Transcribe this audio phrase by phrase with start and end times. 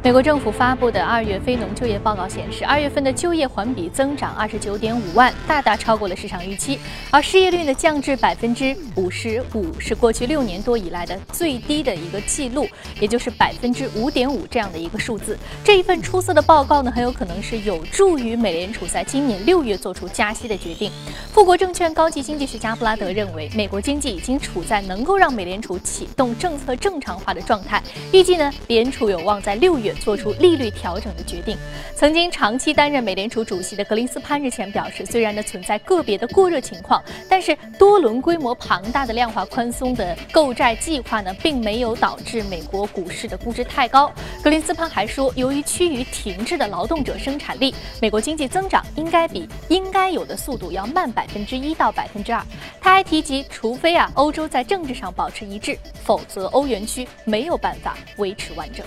[0.00, 6.78] 美国政府发布的二月非农就业报告显示，二月份的就业环比增长二十九点五万，大大超过了市场预期。
[7.10, 12.66] 而失业率呢降至百分之五十五，是过去六年多以来的最低的一个记录，
[13.00, 15.36] 也就是百分之五点五这样的一个数字。
[15.64, 20.92] 这一份出色的报告呢，很有可能是有助于美联储在今年六月做出加息的决定。
[21.32, 29.87] 富国证券高级经济学家布拉德认为，美国经济已经处在能够让美联储启动政策正常化的状态，预计呢，联储有望在六月。
[29.96, 31.56] 做出利率调整的决定。
[31.94, 44.10] 曾经长期担任美联储主席的格林斯潘日前表示，虽然呢存在个别的过热情况，但是多轮规模庞大的量化宽松的购债计划呢，并没有导致美国股市的估值太高。
[44.42, 52.42] 格林斯潘还说，由于趋于停滞的劳动者生产力，美国经济增长应该比应该有的速度要慢百分之一到百分之二。
[52.80, 58.84] 他还提及，除非啊欧洲在政治上保持一致，否则欧元区没有办法维持完整。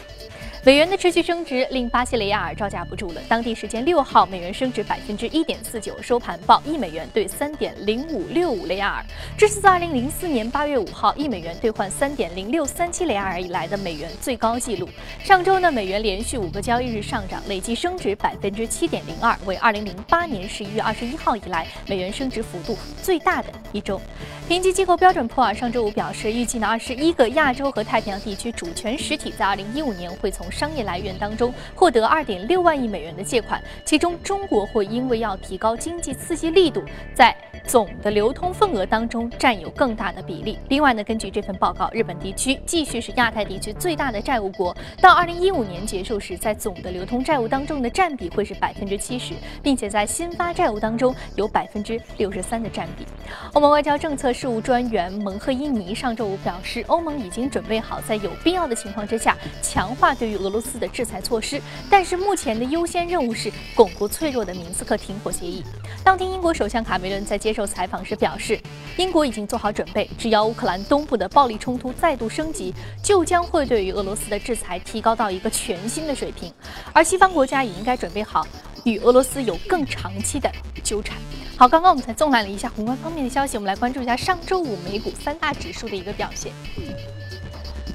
[0.64, 3.22] 美元的持续升值令巴西雷亚尔招架不住了。
[3.28, 9.04] 当地时间六号，美元升值百分之一点四九，收盘报一美元兑三点零五六五雷亚尔，
[9.36, 14.88] 这是自二零零四年八月五号一美元兑换三点零六三七雷亚尔以来的美元最高纪录。
[15.24, 24.00] 上周呢，美元连续五个交易日上涨，累计升值百分之七点零二，为二零零八年十一月二十一号以来美元升值幅度最大的一周。
[24.48, 36.84] 评级机构标准普尔上周五表示，预计呢二十一个亚洲和太平洋地区主权实体在二零一五年会从商业来源当中获得二点六万亿美元的借款，其中中国会因为要提高经济刺激力度，
[37.16, 37.36] 在
[37.68, 40.58] 总的流通份额当中占有更大的比例。
[40.70, 53.06] 另外呢，根据这份报告，日本地区继续是亚太地区最大的债务国，到二零一五年结束时，在总的流通债务当中的占比会是百分之七十，并且在新发债务当中有百分之六十三的占比。
[53.54, 60.72] 欧盟外交政策事务专员蒙赫伊尼上周五表示，欧盟已经准备好在有必要的情况之下强化对于俄罗斯。
[60.82, 65.64] 的制裁措施，但是目前的优先任务是巩固脆弱的明斯克停火协议。
[66.04, 68.58] 当天，英国首相卡梅伦在接接受采访时表示，
[68.96, 72.74] 英国已经做好准备，只要乌克兰东部的暴力冲突再度升级，
[73.04, 76.50] 就将会对于俄罗斯的制裁提高到一个全新的水平。
[76.94, 78.48] 而西方国家也应该准备好
[78.86, 80.50] 与俄罗斯有更长期的
[80.82, 81.18] 纠缠。
[81.58, 86.54] 好，刚刚我们才纵览了一下宏观方面的消息，我们来关注一下上周五美股三大指数的一个表现。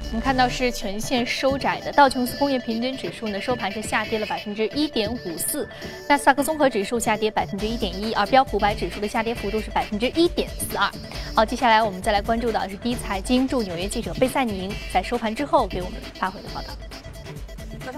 [0.09, 5.67] 我们看到是全线收窄的，道琼斯工业平均指数呢收盘是下跌了百分之一点五四，
[6.07, 10.89] 纳斯达克综合指数下跌百分之一点一，而标普五百指数的下跌幅度是百分之一点四二。
[11.35, 16.69] 好，接下来我们再来关注到是第一财经驻纽约记者贝赛宁在收盘之后给我们发回的报道。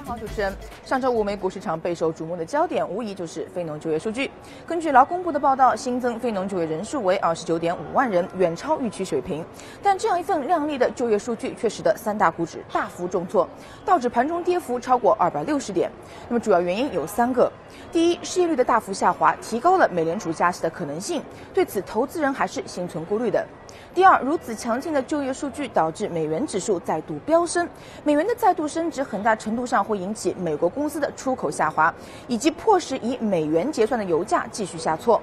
[0.10, 0.52] 好，主持人。
[0.84, 4.32] 上周五美股市场备受瞩目的焦点，无疑就是非农就业数据。
[4.66, 9.46] 根据劳工部的报道，新增非农就业人数为二十九点五万人，远超预期水平。
[9.84, 13.48] 但这样一份亮丽的就业数据，却使得三大股指大幅重挫，
[13.86, 15.92] 道指盘中跌幅超过二百六十点。
[16.28, 17.52] 那么主要原因有三个：
[17.92, 21.22] 第一，失业率的大幅下滑，提高了美联储加息的可能性。
[21.54, 23.46] 对此，投资人还是心存顾虑的。
[23.94, 27.68] 第二，如此强劲的就业数据导致美元指数再度飙升，
[28.04, 31.94] 美元的再度升值很大程度上会引起美国公司的出口下滑，
[32.28, 35.20] 以及迫使以美元结算的油价继续下挫。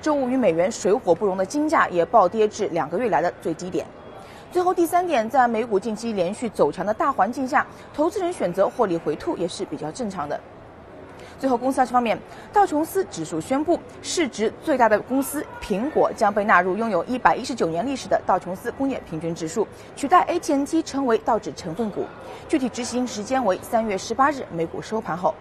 [0.00, 3.84] 周五与美元水火不容的金价也暴跌至两个月来的最低点。
[4.52, 10.38] 最后第三点，在美股近期连续走强的大环境下，投资人选择获利回吐也是比较正常的。
[11.38, 12.18] 最后，公司消息方面，
[12.52, 22.06] 道琼斯指数宣布，市值最大的公司苹果将被纳入拥有一百一十九年历史的道琼斯工业平均指数，取代 AT&T 成为道指成分股。
[22.48, 25.34] 具体执行时间为三月十八日美股收盘后。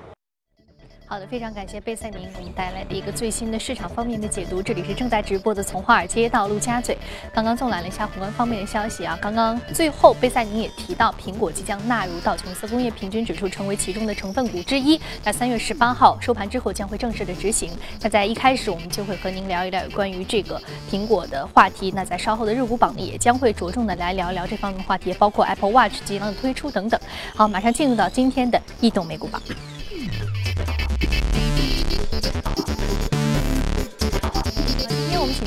[1.05, 4.63] 好的，非常感谢贝赛宁给我们带来的一个最新的市场方面的解读。
[4.63, 6.97] 这里是正在直播的从华尔街到陆家嘴。
[7.31, 14.99] 刚刚纵览了一下宏观方面的消息啊，刚刚最后贝赛宁也提到，苹果即将纳入道琼斯工业平均指数，成为其中的成分股之一。
[15.23, 17.69] 那三月十八号收盘之后将会正式的执行。
[18.01, 20.59] 那在一开始我们就会和您聊一聊关于这个
[20.89, 21.91] 苹果的话题。
[21.91, 26.99] 那在稍后的日股榜呢，也将会着重的来聊一聊这方面的话题，包括 Apple Watch 即将的推出等等。
[27.35, 29.39] 好，马上进入到今天的异动美股榜。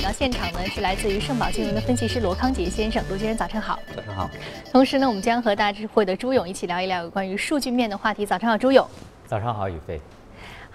[0.07, 3.03] 到现场呢，是来自于盛宝金融的分析师罗康杰先生。
[3.09, 3.77] 罗先生，早上好。
[3.93, 4.31] 早上好。
[4.71, 8.25] 同时呢，我们将和大智慧的朱勇一起聊一聊有关于数据面的话题。
[8.25, 8.89] 早上好，朱勇。
[9.27, 10.01] 早上好，宇飞。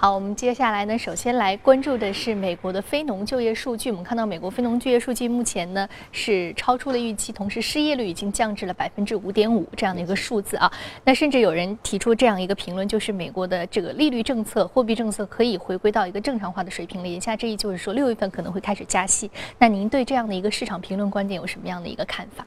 [0.01, 3.91] 好，我们接下来呢，首先来关注的是美国的非农就业数据。
[3.91, 10.71] 我们看到美国非农就业数据目前呢是超出了预期，同时失业率已经降至了百分之五点五这样的一个数字啊。
[11.03, 17.07] 那甚至有人提出这样一个评论，就是美国的这个利率政策、货币政策可以回归到一个正常化的水平了。
[17.07, 19.29] 言下之意就是说，六月份可能会开始加息。
[19.59, 22.43] 那您对这样的一个市场评论观点有什么样的一个看法？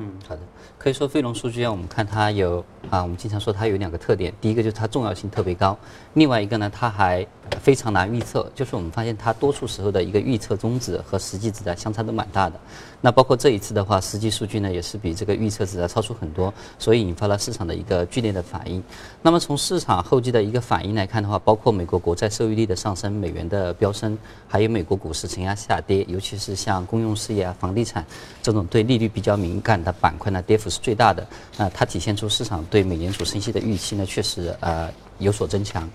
[0.00, 0.40] 嗯，好的。
[0.78, 5.76] 可以说飞龙数据啊，我们看它有啊，我们经常说它有两个特点，第一个就是它重要性特别高，
[6.14, 7.26] 另外一个呢，它还
[7.60, 12.60] 非常难预测，就是我们发现它多数时候的一个预测宗旨和实际值的相差都蛮大的。
[13.00, 18.80] 那包括这一次的话，实际数据呢也是比这个预测值要超出很多，所以引发了市场的一个剧烈的反应。
[19.20, 24.16] 那么从市场后期的一个反应来看的话，包括美国国债收益率的上升、美元的飙升，
[24.46, 28.06] 还有美国股市承压下跌，尤其是像公用事业啊、房地产
[28.40, 30.68] 这种对利率比较敏感的板块呢，跌幅。
[30.68, 35.88] 是最大的，那它体现出市场对美联储升息的预期呢，确实呃有所增强。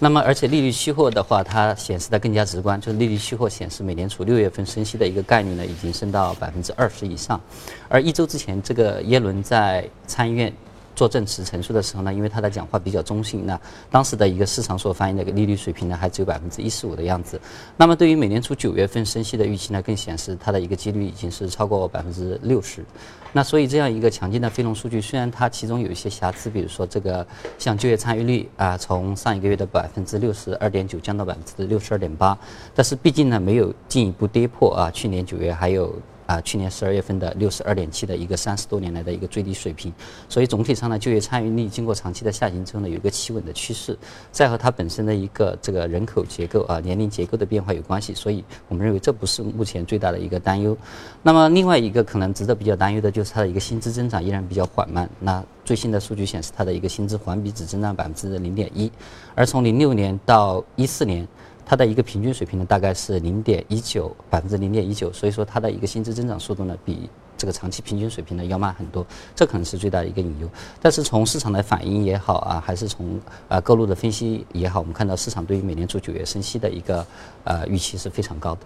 [0.00, 7.40] 那么，而且利率期货的话，它显示的更加直观，就是利率期货显示美联储六月份升息的一个概率呢，已经升到百分之二十以上。
[7.88, 10.52] 而一周之前，这个耶伦在参议院。
[10.98, 17.40] 做证词陈述的时候呢，因为他的讲话比较中性，那当时的一个市场所反映的一个利率水平呢，还只有百分之一十五的样子。
[17.76, 22.84] 那么对于美联储九月份升息的预期呢，更显示它的一个几率已经是超过百分之六十。
[23.32, 27.24] 那所以这样一个强劲的非农数据，虽然它其中有一些瑕疵，比如说这个
[27.58, 32.36] 像就业参与率啊，从上一个月的百分之六十二点九降到百分之六十二点八，
[32.74, 35.94] 但是毕竟呢，没有进一步跌破啊去年九月还有。
[36.28, 39.90] 啊，去年十二月份的六十二点七的一个三十多年来的一个最低水平，
[40.28, 43.98] 所以总体上呢，就业参与率经过长期的下行之后呢，有一个企稳的趋势，
[44.30, 50.76] 再和它本身的一个这个人口结构啊、年龄结构的变化有关系，所以我们认为这不是目前最大的一个担忧。
[51.22, 55.08] 那么另外一个可能值得比较担忧的就是它的一个薪资增长依然比较缓慢。
[55.18, 58.92] 那最新的数据显示，它的一个薪资环比只增长百分之零点一，
[59.34, 61.26] 而从零六年到一四年。
[61.68, 69.06] 它的一个平均水平呢，大概是零点一九百分之零点一九，所以说它的一个薪资增长速度呢，比这个长期平均水平呢要慢很多，
[69.36, 70.48] 这可能是最大的一个隐忧。
[70.80, 77.06] 但是从市场的反应也好啊，还是从啊各路的分析也好，我们看到市场对于美联储九月升息的一个
[77.44, 78.60] 呃预期是非常高的。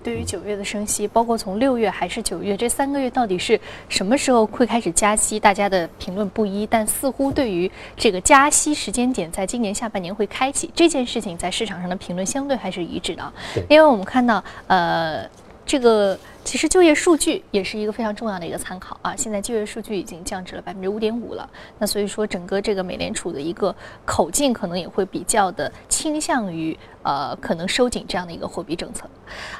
[0.00, 6.66] 嗯，对于九月的升息，包括从六月还是九月这三个月到底是什么时候会开始加息，大家的评论不一。
[6.66, 13.32] 但似乎对于这个加息时间点，在今年下半年会开启这件事情，在市场上的评论相对还是一致的。
[13.68, 15.24] 因为我们看到，呃。
[15.70, 19.14] 这个其实就业数据也是一个非常重要的一个参考啊。
[19.14, 23.72] 现在就业数据已经降至了百分之五点五了，那所以说整个这个美联储的一个
[24.04, 29.08] 口径可能也会比较的倾向于呃可能收紧这样的一个货币政策。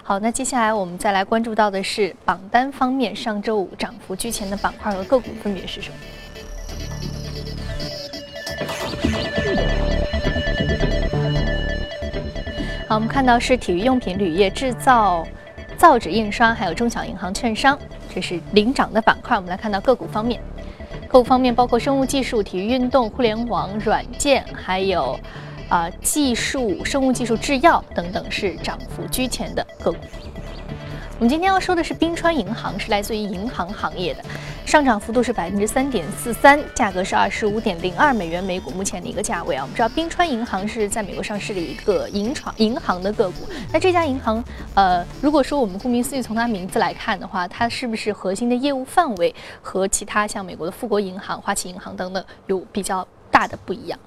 [0.02, 5.96] 好，那接下来我们再来关注到的是榜单方面，上周五涨幅居前的板块和个股分别是什么？
[12.88, 15.24] 好，我们看到是体育用品、铝业、制造。
[15.80, 17.78] 造纸、印刷，还有中小银行、券商，
[18.14, 19.34] 这是领涨的板块。
[19.34, 20.38] 我们来看到个股方面，
[21.08, 25.18] 个股方面包括生物技术、体育运动、互联网、软件，还有
[25.70, 29.98] 啊技术、生物技术、制药等等，是涨幅居前的个股。
[31.18, 34.22] 我们今天要说的是冰川银行，是来自于银行行业的，
[34.66, 39.62] 上涨幅度是百分之三点四三，价格是二十五点零二美元每股，目前的一个价位啊。
[39.62, 44.42] 我们知道冰川银行是在美国上市的一个银创银行的个股，那这家银行，
[44.74, 53.98] 呃，如果说我们顾名思义从它名字来看的话，它是不是核心的业务范围和其他像美国的富国银行、花旗银行等等有比较大的不一样？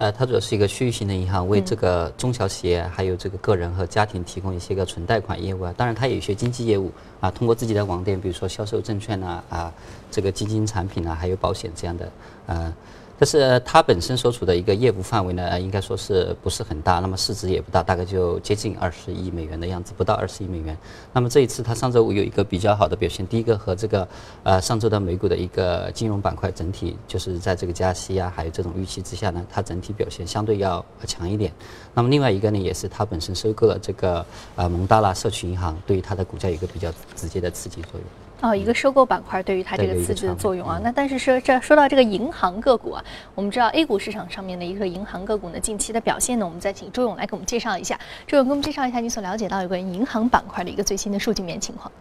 [0.00, 5.74] 呃，它主要是一个区域性的银行，为这个中小企业还有这个个人和家庭提供一些个纯贷款业务啊。
[5.76, 9.70] 当然，它有一些经济业务啊，通过自己的网店，比如说销售证券呐啊，
[10.10, 12.10] 这个基金产品啊，还有保险这样的
[12.46, 12.74] 呃。
[13.20, 20.74] 但是它本身所处的一个业务范围呢，应该说是不是很大，那么市值也不大，大概就接近二十亿美元的样子，不到二十亿美元。
[21.12, 24.08] 那么这一次它上周五有一个比较好的表现，第一个和这个
[24.42, 31.52] 呃上周的美股的一个金融板块整体就是在这个加息啊，还有这种预期之下呢，它整体表现相对要强一点。
[31.92, 34.24] 那么另外一个呢，也是它本身收购了这个
[34.56, 38.02] 呃蒙大拉社区银行，对于它的股价有一个比较直接的刺激作用。
[38.42, 40.80] 哦，一个收购板块对于它这个刺激的作用啊。
[40.82, 43.04] 那但是说这说到这个银行个股啊，
[43.34, 47.98] 我们知道 A 股市场上面的一个银行个股呢，近期的表现呢，我们再请周勇来给我们介绍一下。
[48.26, 51.92] 周勇给我们介绍一下你所了解到有关银行板块的一个最新的数据面情况。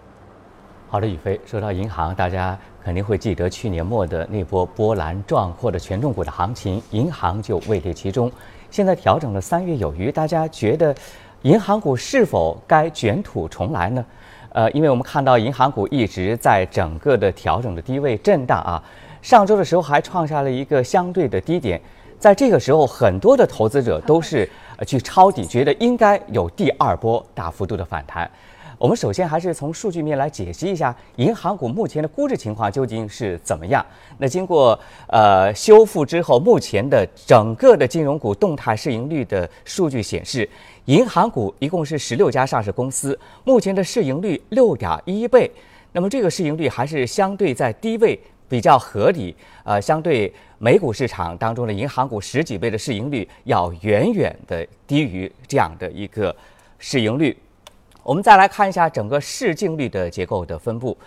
[0.88, 8.32] 好的，宇飞，说到银行，大家肯定会记得去年末的那波波澜壮阔的权重股的行情，银行就位列其中。
[8.72, 10.96] 现在调整了三月有余，大家觉得
[11.42, 14.06] 银行股是否该卷土重来呢？
[14.52, 18.84] 呃，因为我们看到银行股一直在整个的调整的低位震荡啊，
[19.22, 21.80] 上周的时候还创下了一个相对的低点，
[22.18, 24.50] 在这个时候，很多的投资者都是
[24.88, 28.30] 去抄底，觉得应该有第二波大幅度的反弹。
[28.80, 33.86] 我们首先还是从数据面来解析一下银行股目前的估值情况究竟是怎么样。
[34.18, 40.50] 那经过呃修复之后，目前的整个的金融股动态市盈率的数据显示，
[40.86, 45.52] 银行股一共是十六家上市公司，目前的市盈率六点一倍。
[45.92, 48.18] 那么这个市盈率还是相对在低位
[48.48, 56.34] 比较合理，呃，相对美股市场当中的银行股十几倍的市盈率要远远的低于这样的一个
[56.78, 57.36] 市盈率。
[58.10, 60.98] 我们再来看一下整个市净率的结构的分布。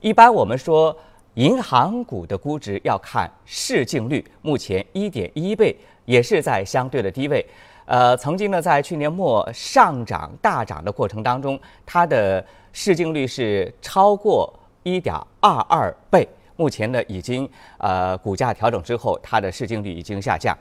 [0.00, 0.96] 一般我们说
[1.34, 7.44] 银行股的估值要看市净率，目前一点一倍，也是在相对的低位。
[7.84, 14.54] 呃，曾经呢，在去年末上涨大涨的过程当中，它的市净率是超过
[14.84, 16.28] 一点二二倍。
[16.54, 20.56] 目前呢，已经呃股价调整之后，它的市净率已经下降。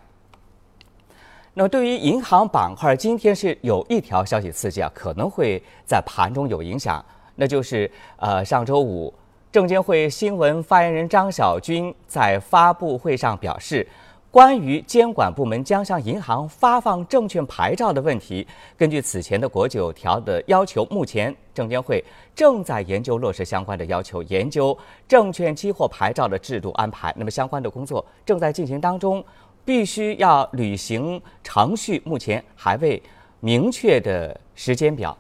[1.54, 7.04] 那么对于银行板块，今天是有一条消息刺激啊，可能会在盘中有影响。
[7.36, 9.14] 那就是呃，上周五，
[9.52, 13.86] 证监会新闻发言人张晓军在发布会上表示，
[14.30, 22.02] 关于监管部门将向银行发放证券牌照的问题，根据此前的国九条的要求，目前证监会
[22.34, 27.14] 正在研究落实相关的要求，研究证券期货牌照的制度安排。
[27.18, 29.22] 那么相关的工作正在进行当中。
[29.64, 33.02] 必须要履行程序，目前还未
[33.40, 35.16] 明确的时间表。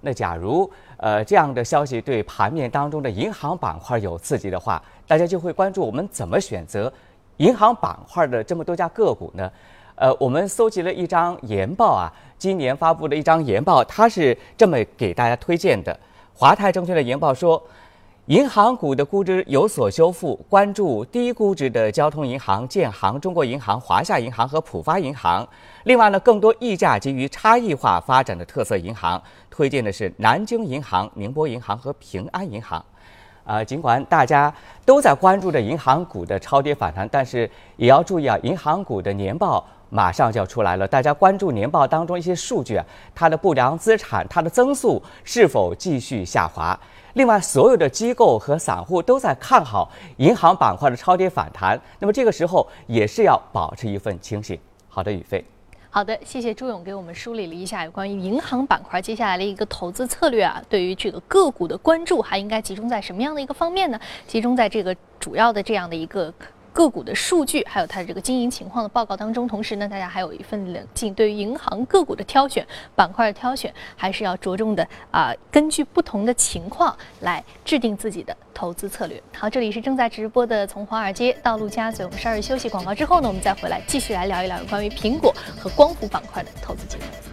[0.00, 6.92] 那假如呃这样的消息对盘面当中的银行板块有刺激的话，大家就会关注我们怎么选择
[7.38, 9.50] 银行板块的这么多家个股呢？
[9.94, 15.98] 呃，我们搜集了一张研报啊，今年发布的一张研报，它是这么给大家推荐的。
[16.34, 17.62] 华泰证券的研报说。
[18.26, 25.46] 银行股的估值有所修复，关注低估值的交通银行、建行、中国银行、华夏银行和浦发银行。
[25.84, 32.84] 另外呢，更多溢价基于差异化发展的特色银行，推荐的是南京银行、宁波银行和平安银行。
[33.44, 34.52] 啊，尽管大家
[34.84, 46.76] 都在关注着银行股的超跌反弹，但是也要注意啊，银行股的年报马上就要出来了，大家关注年报当中一些数据啊，它的不良资产、它的增速是否继续下滑。
[47.16, 54.58] 另外，所有的机构和散户都在看好银行板块的超跌反弹，那么这个时候也是要保持一份清醒。
[54.86, 55.42] 好的，宇飞。
[55.88, 60.62] 好的，谢谢朱勇给我们梳理了一下有关于银行板块接下来的一个投资策略啊。
[60.68, 63.98] 对于这个个股的关注，还应该集中在什么样的一个方面呢？
[64.26, 66.30] 集中在这个主要的这样的一个。
[66.76, 71.14] 个股的数据，还有它的这个经营情况的报告当中，同时呢，大家还有一份冷静。
[71.14, 79.22] 对于银行个股的挑选、板块的挑选，还是要着重的啊，根据不同的情况来制定自己的投资策略。
[79.38, 87.25] 好，这里是正在直播的从华尔街到陆家嘴，我们稍事休息广告之后呢，我们再回来继续来聊一聊关于苹果和光伏板块的投资机会。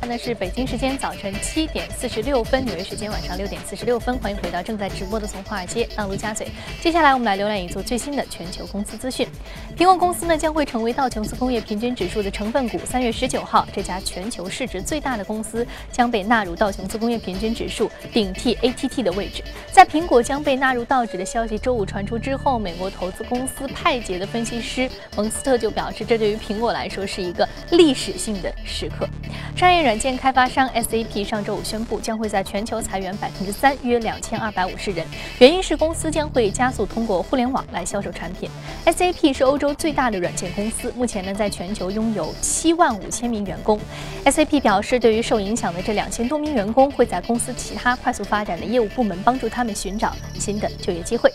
[0.00, 4.16] 现在是北京时间早晨七点四十六分，纽约时间晚上六点四十六分。
[4.18, 6.48] 欢迎回到正在直播的从华尔街到陆家嘴。
[6.80, 9.28] 接下来我们来浏览一组最新的全球公司资讯。
[9.76, 12.80] 苹果公司呢将会成为道琼斯工业平均指数的成分股。
[12.84, 19.44] 三月十九号，这家全球市值最大的公司将被纳入道琼斯工业平均指数，顶替 ATT 的位置。
[19.70, 29.06] 在苹果将被纳入道指的消息周五传出之后，美国投资公司派杰的分析师蒙斯特就表示，这对于苹果来说是一个历史性的时刻。
[29.54, 35.06] 商业软件件开发商 SAP 上周五宣布，将会在全球裁员百分之三，约两千二百五十人。
[35.38, 38.50] 原因是公司将会加速通过互联网来销售产品。
[38.86, 43.78] SAP 是欧洲最大的软件公司，目前呢在全球拥有七万五千名员工。
[44.24, 51.30] SAP 表示，对于受影响的这两千多名员工，会在公司其他快速发展的业务部门帮助他们寻找新的就业机会。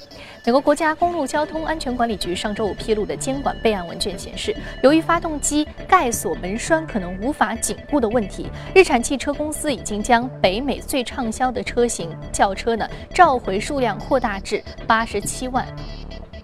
[0.45, 15.65] 美国国家公路交通安全管理局上周五披露的监管备案文件显示，由于发动机盖锁门栓可能无法紧固的问题，日产汽车公司已经将北美最畅销的车型轿车呢召回数量扩大至八十七万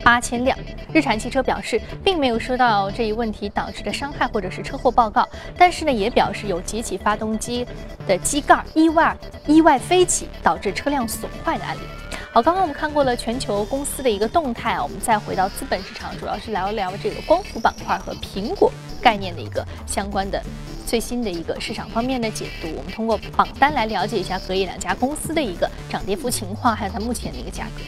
[0.03, 0.57] 八千辆。
[0.91, 7.67] 日产汽车表示，并没有收到这一问题导致的伤害或者是车祸报告，但是呢，也表示有几起发动机
[8.07, 9.15] 的机盖意外
[9.45, 11.81] 意外飞起导致车辆损坏的案例。
[12.33, 18.71] 好，刚刚我们看过了全球公司的一个动态啊，我们再回到资本市场，主要是聊一聊这个光伏板块和苹果
[19.01, 20.41] 概念的一个相关的
[20.87, 22.69] 最新的一个市场方面的解读。
[22.77, 27.81] 我们通过榜单来了解一下隔夜两家公司的一个涨跌幅情况，还有它目前的一个价格。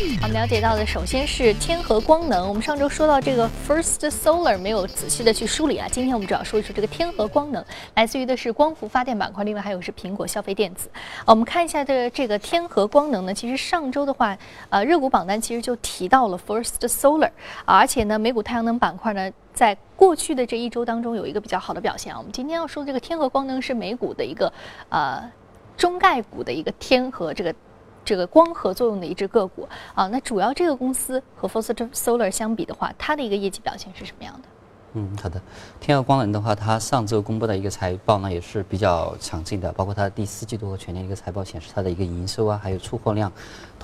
[0.00, 2.48] 我们了解到的，首先是天合光能。
[2.48, 7.64] 我们上周说到这个 First Solar 没有仔细的去梳理啊，今天我们主要说一说这个天合光能，
[7.96, 10.88] 来自于的是光伏发电板块，另外还有是苹果消费电子。
[11.26, 14.38] 我们看一下的这个天合光能呢，其实上周的话，
[14.68, 17.30] 呃，热股榜单其实就提到了 First Solar，
[17.64, 22.18] 而且呢，美股太阳能板块呢，在过去的这一周当中有一个比较好的表现啊。
[22.18, 24.52] 我们今天要说这个天合光能是美股的一个
[24.90, 25.28] 呃
[25.76, 27.52] 中概股的一个天合这个。
[28.08, 34.48] 这个光合作用的一只个股啊，那主要这个公司和 f o s t Solar 相比的话，它的一个业绩表现是什么样的？
[34.94, 35.38] 嗯，好的。
[35.78, 43.30] 天合光能的话，它上周公布的一个财报呢，也是比较强劲的，包括它第四季度和全年一个财报显示，它的一个营收啊，还有出货量，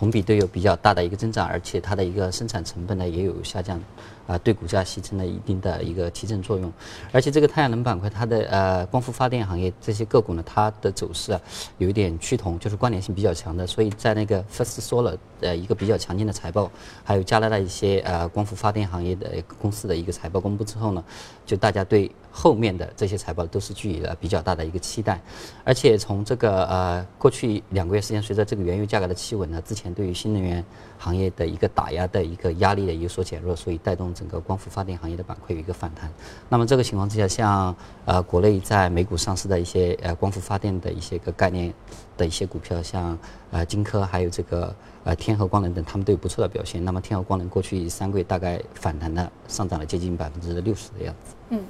[0.05, 3.81] 同比都有比较大的一个增长，而且它的一个生产成本呢也有下降。
[4.27, 6.73] 啊，对股价形成了一定的一个提振作用，
[7.13, 11.39] 而且这个太阳能板块，它的呃光伏发电行业这些个股呢，它的走势啊
[11.77, 16.71] 有一点趋同，就是关联性比较强的，所以在那个 First Solar 呃一个比较强劲的财报，
[17.05, 19.31] 还有加拿大一些呃光伏发电行业的
[19.61, 21.05] 公司的一个财报公布之后呢，
[21.45, 22.11] 就大家对。
[22.37, 25.23] 后面的这些财报都是具有了比较大的一个期待，
[25.63, 30.65] 而且从这个呃过去两个月时间，随着这个原油价格的企稳呢，之前对于新能源
[30.99, 36.13] 行业的一个打压的一个压力的有所减弱，所以带动整个光伏发电行业的板块有一个反弹。
[36.49, 41.73] 那么这个情况之下，像呃国内在美股上市的一些呃光伏发电的一些个概念
[42.17, 43.19] 的一些股票，像
[43.51, 46.85] 呃金科还有这个呃天合光能等，他们都有不错的表现。
[46.85, 51.35] 那么天合光能过去三个月大概反弹了上涨了接近百分之六十的样子。
[51.51, 51.65] 嗯。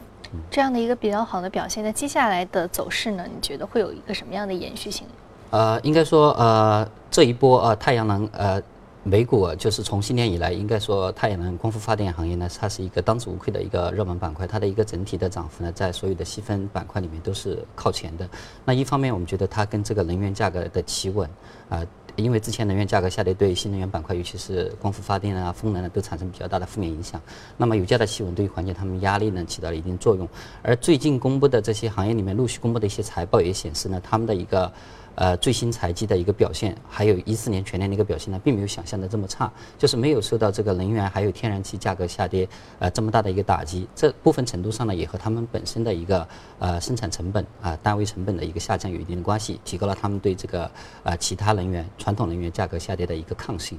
[0.50, 3.24] 这样的一个比较好的表现，那接下来的走势呢？
[3.32, 5.06] 你觉得会有一个什么样的延续性？
[5.50, 8.60] 呃，应该说，呃，这一波呃太阳能呃
[9.06, 18.26] 美股就是从新年以来，应该说太阳能光伏发电行业呢，它是一个当之无愧的一个热门板块，它的一个整体的涨幅呢，在所有的细分板块里面都是靠前的。
[18.64, 21.28] 那一方面，我们觉得它跟这个能源价格的企稳
[21.68, 21.84] 啊。
[22.16, 27.20] 因为之前能源价格下跌，对新能源板块，尤其是光伏发电啊、风能啊，都产生比较大的负面影响。
[27.56, 30.26] 那么油价的企稳，对于缓解他们压力呢，起到了一定作用。
[30.62, 34.72] 而最近公布的这些行业里面陆续公布的一些财报也显示呢，他们的一个。
[35.16, 43.86] 呃，最新财季的一个表现，还有一四年全年的一个表现呢，并没有想象的这么差，就是没有受到这个能源还有天然气价格下跌呃这么大的一个打击。
[43.94, 46.26] 这部分程度上呢，也和他们本身的一个
[46.58, 50.70] 呃生产成本啊单位成本的一个下降有一定的关系，提高了他们对这个
[51.04, 53.78] 呃其他能源传统能源价格下跌的一个抗性。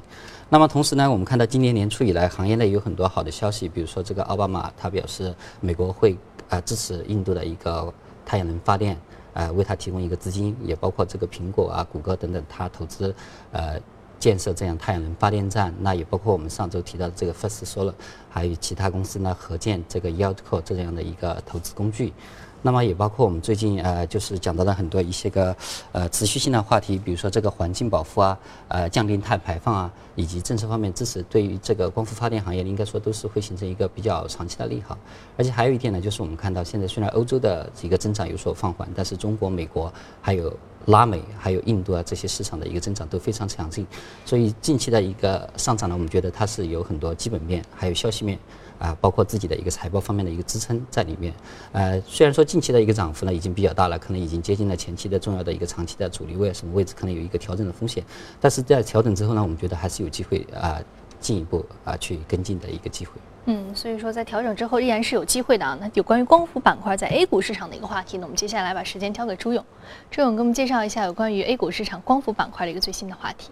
[0.49, 6.17] 那么同时呢，我们看到今年年初以来，行业内有很多好的消息，比如说这个奥巴马他表示美国会
[6.49, 7.93] 啊支持印度的一个
[8.25, 8.97] 太阳能发电。
[9.35, 13.13] 呃，为他提供一个资金，也包括这个苹果啊、谷歌等等，他投资
[13.51, 13.77] 呃
[14.17, 15.73] 建设这样太阳能发电站。
[15.81, 17.93] 那也包括我们上周提到的这个 First Solar，
[18.29, 22.13] 还有其他公司呢合建这个 YieldCo 这样的一个投资工具。
[22.65, 25.55] 那么也包括我们最近呃，就是讲到了很多一些个
[25.91, 28.35] 呃持续性的话题，比如说这个环境保护啊，
[28.69, 34.97] 呃降低碳排放啊，以及政策方面支持，对于这个光伏发电行业，应该说都是会形成一个比较长期的利好。
[35.37, 40.51] 而且还有一点呢，就是我们看到现在虽然欧洲的这个增长有所放缓，但是中国、美国还有
[40.85, 43.85] 拉美、还有印度啊这些市场的一个增长都非常强劲，
[44.25, 48.39] 所以近期的一个上涨呢，我们觉得它是有很多基本面还有消息面。
[48.79, 51.33] 啊，包括自己的一个财报方面的一个支撑在里面。
[51.71, 58.03] 呃，虽然说近期的一个涨幅呢已经比较大了，可能已经接近了前期的重要的一个长期的阻力位，什么位置可能有一个调整的风险。
[58.39, 60.81] 但是在调整之后呢，我们觉得还是有机会啊，
[61.19, 63.13] 进一步啊去跟进的一个机会。
[63.47, 65.77] 嗯，所以说在调整之后依然是有机会的啊。
[65.79, 69.63] 那有关于光伏板块在 A 股市场的一个话题呢，我们接下来把时间交给朱勇，
[70.09, 73.51] 朱勇给我们介绍一下有关于 A 股市场光伏板块的一个最新的话题。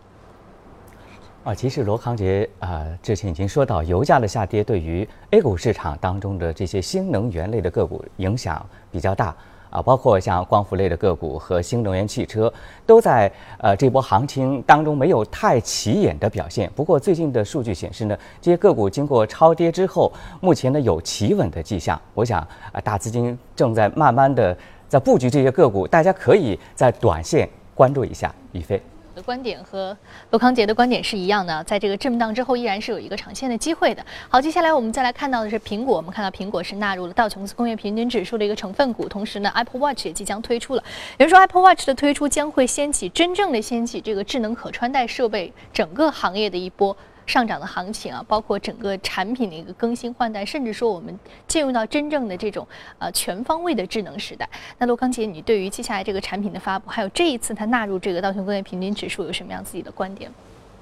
[1.44, 9.36] 啊，其实罗康杰啊，之前已经说到，油价的下跌对于 A 股市场当中的这些新能源类的个股影响比较大
[9.70, 12.52] 啊，包括像光伏类的个股和新能源汽车，
[12.86, 16.72] 都在呃这波行情当中没有太起眼的表现。
[16.78, 22.02] 不过最近的数据显示呢，这些个股经过超跌之后，目前呢有企稳的迹象。
[22.14, 22.40] 我想
[22.72, 28.34] 啊，大资金正在慢慢的在布局这些个股，大家可以在短线关注一下。
[28.54, 28.82] 宇飞。
[29.16, 29.96] 的观点和
[30.32, 34.06] 罗康杰的观点是一样的，在这个震荡之后，依然是有一个长线的机会的。
[34.28, 40.84] 好，接下来我们再来看到的是苹果，我们看到苹果是纳入了道琼斯工业平均指数的一个成分股，同时呢，Apple Watch 也即将推出了。
[41.18, 46.96] 有人说，Apple Watch 的推出将会掀起真正的掀起这个智能可穿戴设备整个行业的一波。
[47.26, 52.68] 上涨的行情啊，包括整个产品的一个更新换代，甚至说我们进入到真正的这种
[53.00, 54.50] 呃全方位的智能时代。
[54.78, 60.32] 那罗康杰，你对于接下来这个产品的发布，还有这一次它纳入这个道琼工业平均指数，有什么样自己的观点？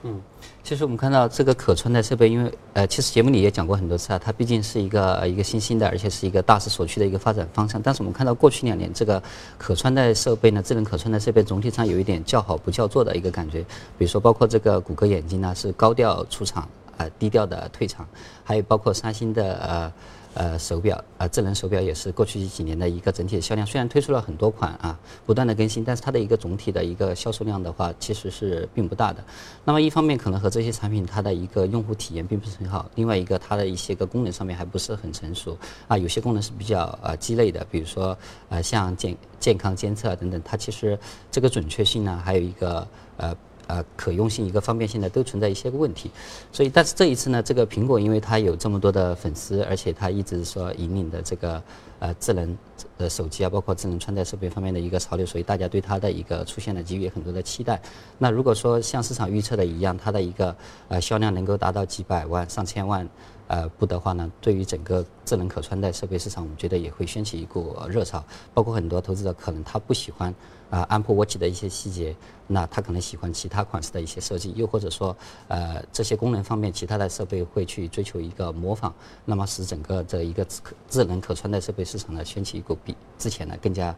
[0.03, 0.19] 嗯，
[0.63, 7.81] 其实我们看到这个可穿戴设备，因为呃，其实节目里也讲过很多次啊，它毕竟是一个一个新兴的，而且是一个大势所趋的一个发展方向。
[7.81, 9.21] 但是我们看到过去两年这个
[9.57, 13.61] 可穿戴设备呢，智能可穿戴设备总体上有一点叫好不叫座的一个感觉。
[13.97, 16.69] 比如说，包括这个谷歌眼镜呢，是高调出场，
[17.01, 18.07] 呃，低调的退场，
[18.43, 19.93] 还有包括三星的呃。
[20.33, 29.21] 呃，手表呃，智能手表也是过去几年的一个整体的销量，虽然推出了很多款啊，不断的更新，但是它的一个总体的一个销售量的话，其实是并不大的。
[29.65, 35.57] 那么一方面可能和这些产品它的一个用户体验并不是很好，另外一个它的一些个功能上面还不是很成熟
[35.89, 40.97] 啊，有些功能是比较呃鸡肋的，比如说呃像健健康监测等等，它其实
[41.29, 42.87] 这个准确性呢，还有一个
[43.17, 43.35] 呃。
[43.71, 46.11] 呃可用性、一个方便性呢，都存在一些个问题。
[46.51, 51.63] 所以，但是这一次呢，这个苹果因为它有这么多的粉丝，而且它一直说引领的这个
[51.99, 52.57] 呃智能
[52.97, 57.81] 呃手机啊，包括智能穿戴设备方面的一个潮流，所以大家对它的一个出现呢给予很多的期待。
[58.17, 60.55] 那如果说像市场预测的一样，它的一个
[60.89, 63.07] 呃销量能够达到几百万、上千万。
[63.51, 68.23] 呃，不的话呢，对于整个智能可穿戴设备市场，我们觉得也会掀起一股热潮。
[68.53, 70.33] 包括很多投资者可能他不喜欢
[70.69, 72.15] 啊 Apple Watch 的一些细节，
[72.47, 75.13] 那他可能喜欢其他款式的一些设计，又或者说
[75.49, 78.93] 呃这些功能方面，其他的设备会去追求一个模仿，
[79.25, 83.93] 那么使整个这一个智智能可穿戴设备市场呢掀起一股比之前呢更加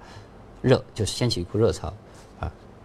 [0.63, 1.93] 热，就是掀起一股热潮。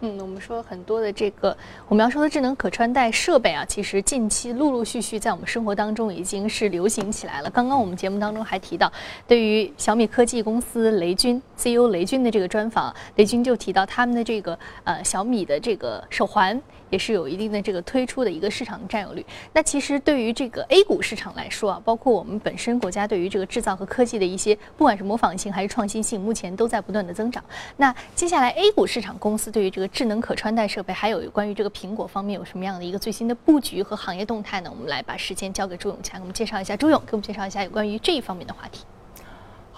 [0.01, 1.55] 嗯，我们说很多的这个
[1.87, 7.49] 我们要说的智能可穿戴设备啊，其实近期陆陆续续在我们生活当中已经是流行起来了。
[7.49, 8.89] 刚刚我们节目当中还提到，
[9.27, 16.61] 对于小米科技公司雷军 CEO 雷军的这个专访，雷军就提到他们的这个呃小米的这个手环。
[16.89, 19.25] 也是有一定的这个推出的一个市场占有率。
[19.53, 27.43] 那其实对于这个 A 股市场来说啊，包括我们本身国家对于这个制造和科技的一些，不管是模仿性还是创新性，目前都在不断的增长。
[27.77, 34.69] 那接下来 A 股市场公司对于这个智能可穿戴设备，还有关于这个苹果方面有什么样的一个最新的布局和行业动态呢？
[34.69, 36.75] 我们来把时间交给朱永强我们介绍一下。
[36.75, 38.83] 朱勇，给我们介绍一下有关于这一方面的话题。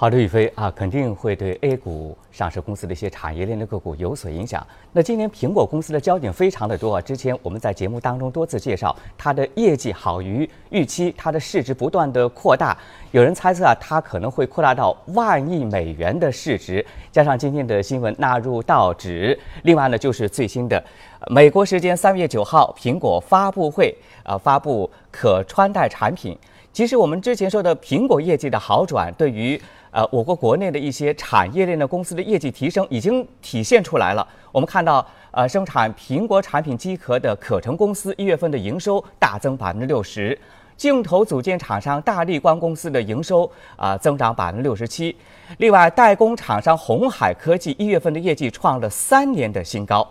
[0.02, 4.66] 好的，宇飞啊，肯定会对 A 股上市公司的一些产业链的个股有所影响。
[4.92, 12.76] 那今年苹果公司的焦点非常的多啊，之前我们在节目当中多次介绍，它的业绩好于预期，它的市值不断的扩大，
[13.12, 16.84] 有人猜测啊，它可能会扩大到万亿美元的市值。
[17.12, 20.84] 加上今天的新闻纳入道指，另外呢就是最新的
[21.28, 26.36] 美国时间三月九号苹果发布会啊，发布可穿戴产品。
[26.74, 34.26] 其实我们之前说的苹果业绩的好转，对于呃，我国国内的一些产业链的公司的业绩提升已经体现出来了。
[34.54, 40.38] 我们看到，呃，生产苹果产品机壳的可成公司一月份的营收大增百分之六十，
[40.78, 45.14] 镜头组件厂商大立光公司的营收啊增长百分之六十七。
[45.58, 50.08] 另外，代工厂商红海科技一月份的业绩创了三年的新高。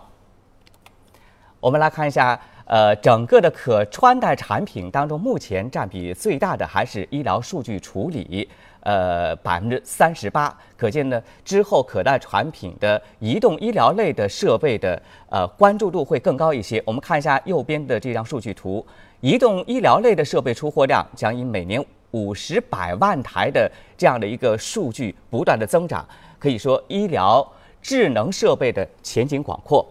[1.59, 8.49] 我们来看一下，呃，整个的可穿戴产品当中，目前占比最大的还是医疗数据处理。
[8.83, 16.81] 呃，百分之三十八，可见呢，之后可戴产品的移动医疗类的设备的呃关注度会更高一些。
[16.83, 18.83] 我们看一下右边的这张数据图，
[19.19, 26.03] 移动医疗类的设备出货量将以每年五十百万台的这样的一个数据不断的增长，
[26.39, 27.47] 可以说医疗
[27.83, 29.87] 智能设备的前景广阔。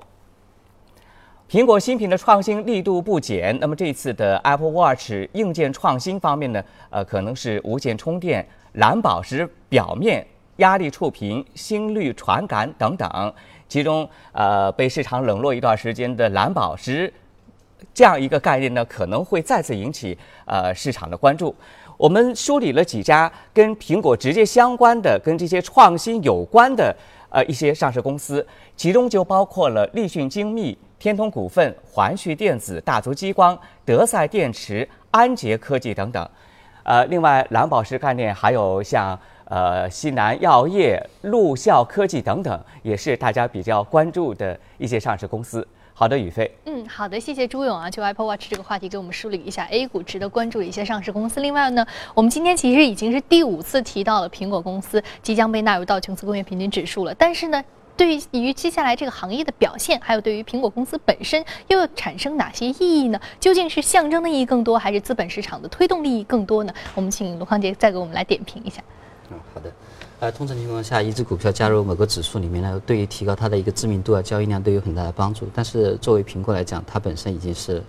[1.50, 8.46] 苹果新品的创新力度不减，那么这次的 Apple Watch 硬件创新方面呢，呃，可能是无线充电。
[8.74, 10.24] 蓝宝石表面
[10.58, 13.34] 压力触屏、心率传感等等，
[13.68, 17.12] 其中呃被市场冷落一段时间的蓝宝石
[17.92, 21.52] 这样一个概念呢，可能会再次引起呃市场的关注。
[21.96, 26.96] 我们梳理了几家跟苹果直接相关的、跟这些创新有关的
[27.28, 36.30] 呃一些上市公司，其中就包括了立讯精密、天通股份、环旭电子、大族激光、德赛电池、安捷科技等等。
[36.82, 45.66] 呃，另外蓝宝石概念还有像呃西南药业、陆校科技等等，也是大家比较关注的一些上市公司。
[45.94, 46.50] 好的，宇飞。
[46.66, 51.40] 嗯，好的，谢谢朱勇啊，就 Apple Watch 这个话题给我们梳理一下 A 股值得关注的一些上市公司。
[51.40, 57.64] 另外呢，我们今天其实已经是第五次提到了苹果公司即将被纳入到琼斯工业平均指数了，但是呢。
[58.00, 63.20] 对于接下来这个行业的表现，还有对于苹果公司本身又产生哪些意义呢？
[63.38, 66.72] 究竟是象征的意义更多，还是资本市场的推动利益更多呢？
[66.94, 68.82] 我们请卢康杰再给我们来点评一下。
[69.30, 69.70] 嗯，好的。
[70.18, 75.46] 呃，通常情况下，一只股票加入某个指数里面呢，对于提高它的一个知名度啊、交易量都有很大的帮助。
[75.54, 77.82] 但是作为苹果来讲，它本身已经是。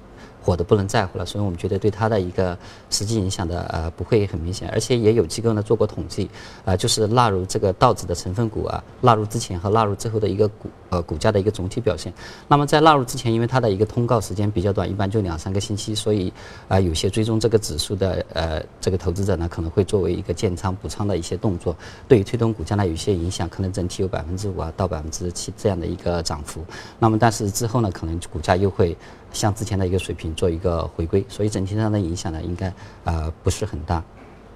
[0.43, 2.58] 火的不能再火了，所以我们觉得对它的一个
[2.89, 6.30] 实际影响的呃不会很明显，而且也有机构呢做过统计，
[6.65, 12.12] 啊就是纳入这个道指的成分股啊，纳入之前和纳入之后的一个股呃股价的一个总体表现。
[12.47, 16.34] 那么在纳入之前，因为它的一个通告时间比较短，一般就两三个星期，所以
[16.67, 21.75] 啊有些追踪这个指数的呃这个投资者呢可能会作为一个建仓补仓的一些动作，
[22.08, 26.65] 对于推动股价呢有一些影响，可能整体有百分之五啊到百分之七这样的一个涨幅。
[26.97, 28.97] 那么但是之后呢，可能股价又会。
[29.32, 32.72] 向之前的一个水平做一个回归，所以整体上的影响呢，应该
[33.04, 34.04] 呃不是很大。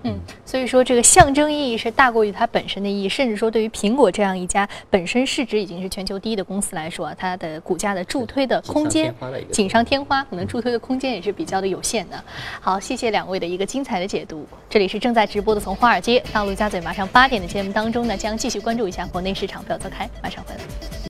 [0.07, 9.11] 嗯，所以说这个象征意义是大过于它本身的意义，甚至说对于苹果这样一家本身市值已经是全球第一的公司来说，它的股价的助推的空间
[9.51, 12.23] 锦上添花，可能助推的空间也是比较的有限的。
[12.61, 14.45] 好，谢谢两位的一个精彩的解读。
[14.69, 20.95] 这里是正在直播的从华尔街到陆家嘴，马上八点的节目当中呢，将继续关注一下国内市场，不要走开，马上回来。